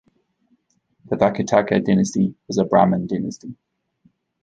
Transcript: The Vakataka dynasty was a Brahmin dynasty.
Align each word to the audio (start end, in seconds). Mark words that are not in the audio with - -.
The 1.05 1.15
Vakataka 1.15 1.85
dynasty 1.85 2.33
was 2.47 2.57
a 2.57 2.65
Brahmin 2.65 3.05
dynasty. 3.05 3.55